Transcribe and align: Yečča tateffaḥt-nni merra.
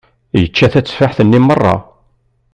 Yečča 0.39 0.67
tateffaḥt-nni 0.73 1.39
merra. 1.41 1.75